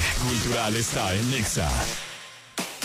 [0.00, 1.70] cultural está en Nexa.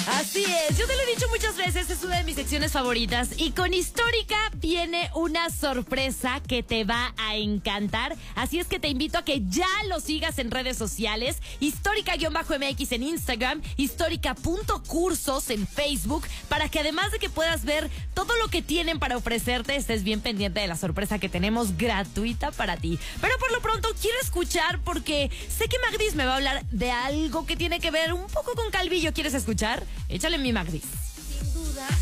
[0.07, 3.29] Así es, yo te lo he dicho muchas veces, es una de mis secciones favoritas
[3.35, 8.87] y con Histórica viene una sorpresa que te va a encantar, así es que te
[8.87, 16.25] invito a que ya lo sigas en redes sociales, histórica-mx en Instagram, histórica.cursos en Facebook,
[16.47, 20.21] para que además de que puedas ver todo lo que tienen para ofrecerte, estés bien
[20.21, 22.97] pendiente de la sorpresa que tenemos gratuita para ti.
[23.21, 26.89] Pero por lo pronto quiero escuchar porque sé que Magdis me va a hablar de
[26.89, 29.83] algo que tiene que ver un poco con Calvillo, ¿quieres escuchar?
[30.09, 31.06] Échale mi Magdis.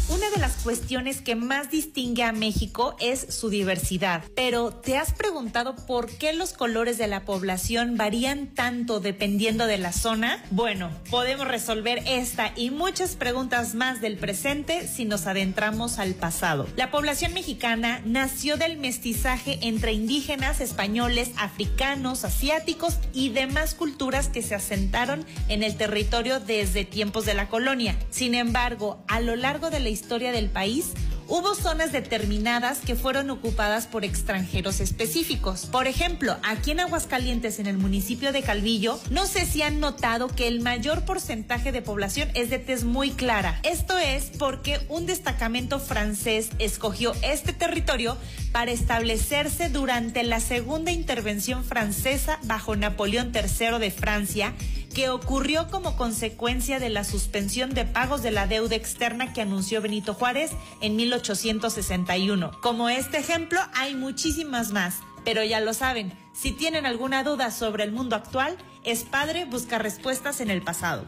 [0.08, 4.24] Una de las cuestiones que más distingue a México es su diversidad.
[4.36, 9.78] Pero, ¿te has preguntado por qué los colores de la población varían tanto dependiendo de
[9.78, 10.44] la zona?
[10.52, 16.68] Bueno, podemos resolver esta y muchas preguntas más del presente si nos adentramos al pasado.
[16.76, 24.42] La población mexicana nació del mestizaje entre indígenas, españoles, africanos, asiáticos y demás culturas que
[24.42, 27.98] se asentaron en el territorio desde tiempos de la colonia.
[28.10, 29.36] Sin embargo, a lo
[29.70, 30.94] de la historia del país,
[31.28, 35.66] hubo zonas determinadas que fueron ocupadas por extranjeros específicos.
[35.66, 40.28] Por ejemplo, aquí en Aguascalientes, en el municipio de Calvillo, no sé si han notado
[40.28, 43.60] que el mayor porcentaje de población es de tez muy clara.
[43.64, 48.18] Esto es porque un destacamento francés escogió este territorio
[48.52, 54.54] para establecerse durante la segunda intervención francesa bajo Napoleón III de Francia
[54.96, 59.82] que ocurrió como consecuencia de la suspensión de pagos de la deuda externa que anunció
[59.82, 62.52] Benito Juárez en 1861.
[62.62, 67.84] Como este ejemplo, hay muchísimas más, pero ya lo saben, si tienen alguna duda sobre
[67.84, 71.06] el mundo actual, es padre buscar respuestas en el pasado.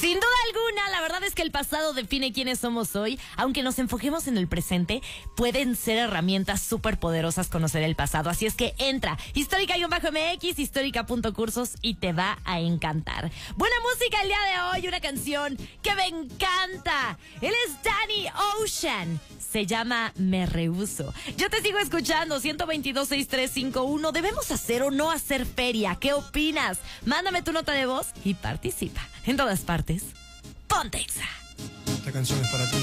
[0.00, 3.18] Sin duda alguna, la verdad es que el pasado define quiénes somos hoy.
[3.36, 5.00] Aunque nos enfoquemos en el presente,
[5.36, 8.28] pueden ser herramientas súper poderosas conocer el pasado.
[8.28, 13.30] Así es que entra histórica-mx, histórica.cursos y te va a encantar.
[13.56, 17.18] Buena música el día de hoy, una canción que me encanta.
[17.40, 18.26] Él es Danny
[18.60, 19.18] Ocean.
[19.50, 21.14] Se llama Me Rehuso.
[21.38, 24.12] Yo te sigo escuchando, 122-6351.
[24.12, 25.96] ¿Debemos hacer o no hacer feria?
[25.98, 26.80] ¿Qué opinas?
[27.06, 29.00] Mándame tu nota de voz y participa.
[29.26, 30.04] En todas partes,
[30.68, 31.24] Pontexa.
[31.98, 32.76] Esta canción es para ti.